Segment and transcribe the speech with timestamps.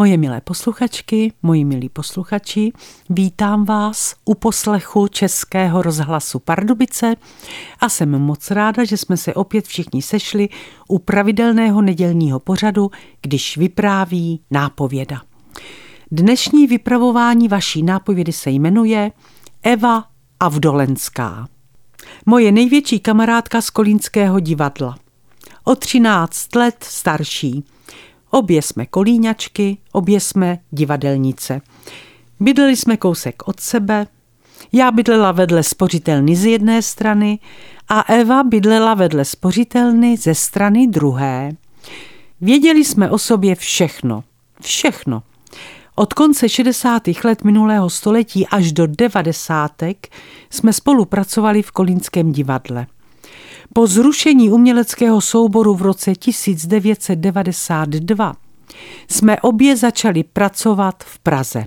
[0.00, 2.72] Moje milé posluchačky, moji milí posluchači,
[3.10, 7.16] vítám vás u poslechu Českého rozhlasu Pardubice
[7.80, 10.48] a jsem moc ráda, že jsme se opět všichni sešli
[10.88, 12.90] u pravidelného nedělního pořadu,
[13.22, 15.22] když vypráví nápověda.
[16.10, 19.12] Dnešní vypravování vaší nápovědy se jmenuje
[19.62, 20.04] Eva
[20.40, 21.48] Avdolenská.
[22.26, 24.96] Moje největší kamarádka z Kolínského divadla.
[25.64, 27.64] O 13 let starší
[28.30, 31.60] Obě jsme kolíňačky, obě jsme divadelnice.
[32.40, 34.06] Bydleli jsme kousek od sebe,
[34.72, 37.38] já bydlela vedle spořitelny z jedné strany
[37.88, 41.52] a Eva bydlela vedle spořitelny ze strany druhé.
[42.40, 44.24] Věděli jsme o sobě všechno.
[44.62, 45.22] Všechno.
[45.94, 47.02] Od konce 60.
[47.24, 49.82] let minulého století až do 90.
[50.50, 52.86] jsme spolupracovali v Kolínském divadle.
[53.72, 58.36] Po zrušení uměleckého souboru v roce 1992
[59.10, 61.64] jsme obě začali pracovat v Praze.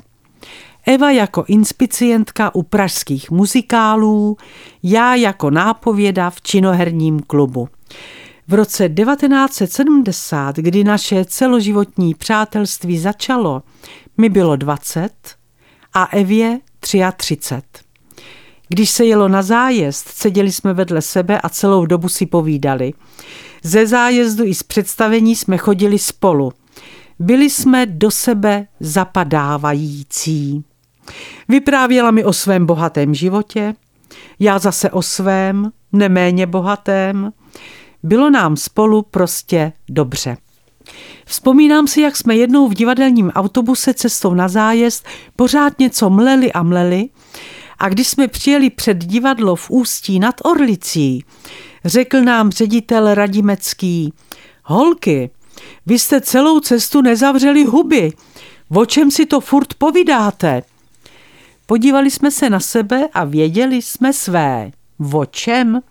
[0.86, 4.38] Eva jako inspicientka u pražských muzikálů,
[4.84, 7.70] já jako nápověda v činoherním klubu.
[8.48, 13.63] V roce 1970, kdy naše celoživotní přátelství začalo,
[14.18, 15.12] mi bylo 20
[15.93, 17.90] a Evě 33.
[18.72, 22.94] Když se jelo na zájezd, seděli jsme vedle sebe a celou dobu si povídali.
[23.64, 26.54] Ze zájezdu i z představení jsme chodili spolu.
[27.20, 30.64] Byli jsme do sebe zapadávající.
[31.49, 33.76] Vyprávěla mi o svém bohatém životě,
[34.40, 37.32] já zase o svém, neméně bohatém.
[38.04, 40.38] Bylo nám spolu prostě dobře.
[41.26, 45.05] Vzpomínám si, jak jsme jednou v divadelním autobuse cestou na zájezd
[45.36, 47.10] pořád něco mleli a mleli
[47.82, 51.26] a když jsme přijeli před divadlo v Ústí nad Orlicí,
[51.85, 54.13] řekl nám ředitel Radimecký,
[54.63, 55.29] holky,
[55.85, 58.13] vy jste celou cestu nezavřeli huby,
[58.70, 60.62] o čem si to furt povídáte?
[61.65, 64.72] Podívali jsme se na sebe a věděli jsme své.
[65.13, 65.81] O čem?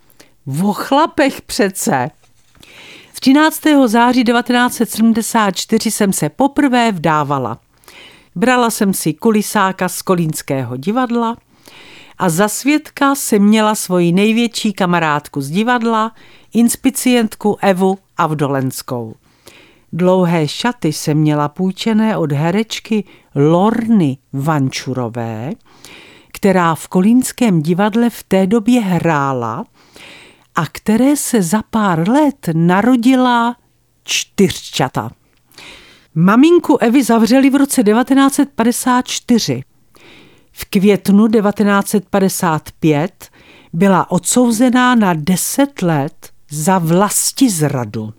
[0.64, 2.10] O chlapech přece.
[3.20, 3.62] 13.
[3.86, 7.58] září 1974 jsem se poprvé vdávala.
[8.36, 11.36] Brala jsem si kulisáka z Kolínského divadla,
[12.20, 16.12] a za svědka se měla svoji největší kamarádku z divadla,
[16.54, 19.14] inspicientku Evu Avdolenskou.
[19.92, 23.04] Dlouhé šaty se měla půjčené od herečky
[23.34, 25.50] Lorny Vančurové,
[26.32, 29.64] která v Kolínském divadle v té době hrála
[30.54, 33.56] a které se za pár let narodila
[34.04, 35.10] čtyřčata.
[36.14, 39.62] Maminku Evy zavřeli v roce 1954
[40.60, 43.28] v květnu 1955
[43.72, 48.12] byla odsouzená na 10 let za vlasti zradu.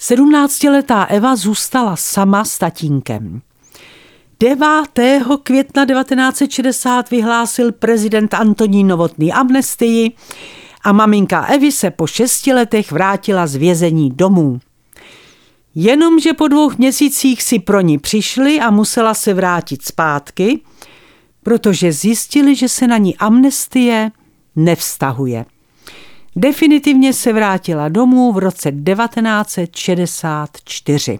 [0.00, 3.42] 17-letá Eva zůstala sama s tatínkem.
[4.40, 4.66] 9.
[5.42, 10.12] května 1960 vyhlásil prezident Antonín Novotný amnestii
[10.84, 14.60] a maminka Evy se po šesti letech vrátila z vězení domů.
[15.74, 20.60] Jenomže po dvou měsících si pro ní přišli a musela se vrátit zpátky,
[21.42, 24.10] protože zjistili, že se na ní amnestie
[24.56, 25.44] nevztahuje.
[26.36, 31.18] Definitivně se vrátila domů v roce 1964.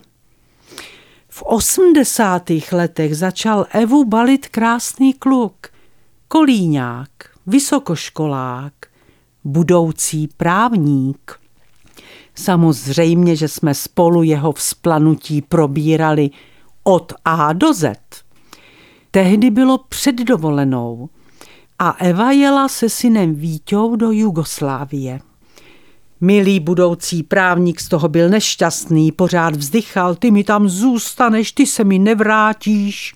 [1.29, 2.51] V 80.
[2.73, 5.67] letech začal Evu balit krásný kluk,
[6.29, 7.11] kolíňák,
[7.47, 8.73] vysokoškolák,
[9.45, 11.41] budoucí právník.
[12.35, 16.31] Samozřejmě, že jsme spolu jeho vzplanutí probírali
[16.83, 17.97] od A do Z.
[19.11, 21.09] Tehdy bylo před dovolenou
[21.79, 25.21] a Eva jela se synem Víťou do Jugoslávie.
[26.21, 31.85] Milý budoucí právník z toho byl nešťastný, pořád vzdychal, ty mi tam zůstaneš, ty se
[31.85, 33.15] mi nevrátíš.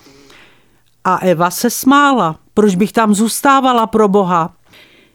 [1.04, 4.56] A Eva se smála, proč bych tam zůstávala pro boha.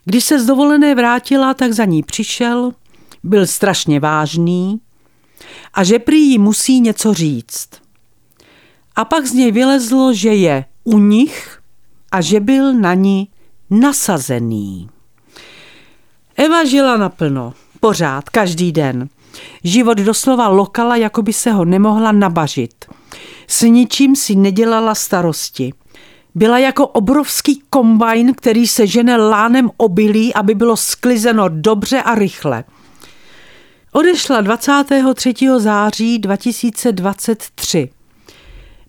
[0.06, 2.72] Když se z dovolené vrátila, tak za ní přišel,
[3.24, 4.82] byl strašně vážný
[5.74, 7.70] a že prý jí musí něco říct.
[9.00, 11.60] A pak z něj vylezlo, že je u nich
[12.12, 13.30] a že byl na ní
[13.70, 14.90] nasazený.
[16.36, 19.10] Eva žila naplno, pořád, každý den.
[19.64, 22.86] Život doslova lokala, jako by se ho nemohla nabažit.
[23.48, 25.74] S ničím si nedělala starosti.
[26.36, 32.64] Byla jako obrovský kombajn, který se žene lánem obilí, aby bylo sklizeno dobře a rychle.
[33.92, 35.34] Odešla 23.
[35.58, 37.90] září 2023.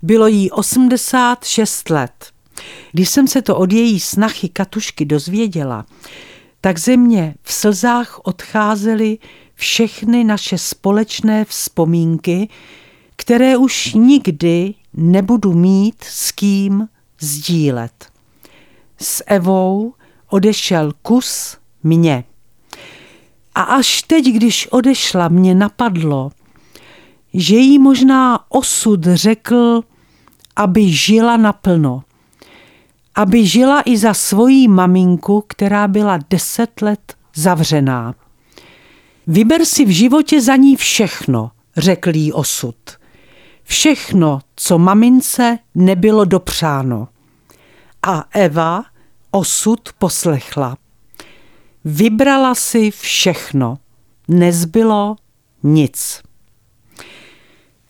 [0.03, 2.33] Bylo jí 86 let.
[2.93, 5.87] Když jsem se to od její snachy Katušky dozvěděla,
[6.61, 9.19] tak ze mě v slzách odcházely
[9.55, 12.49] všechny naše společné vzpomínky,
[13.17, 16.89] které už nikdy nebudu mít s kým
[17.21, 18.07] sdílet.
[18.99, 19.95] S Evou
[20.29, 22.25] odešel kus mě.
[23.55, 26.31] A až teď, když odešla, mě napadlo,
[27.35, 29.83] že jí možná osud řekl,
[30.57, 32.03] aby žila naplno.
[33.15, 38.15] Aby žila i za svojí maminku, která byla deset let zavřená.
[39.27, 42.77] Vyber si v životě za ní všechno, řekl jí osud.
[43.65, 47.09] Všechno, co mamince nebylo dopřáno.
[48.03, 48.85] A Eva
[49.31, 50.77] osud poslechla.
[51.85, 53.79] Vybrala si všechno.
[54.29, 55.17] Nezbylo
[55.63, 56.23] nic.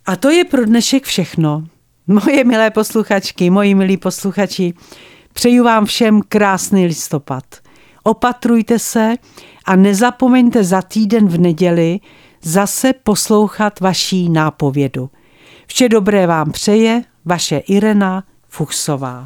[0.06, 1.64] A to je pro dnešek všechno.
[2.10, 4.74] Moje milé posluchačky, moji milí posluchači,
[5.32, 7.44] přeju vám všem krásný listopad.
[8.02, 9.14] Opatrujte se
[9.64, 12.00] a nezapomeňte za týden v neděli
[12.42, 15.10] zase poslouchat vaší nápovědu.
[15.66, 19.18] Vše dobré vám přeje vaše Irena Fuchsová.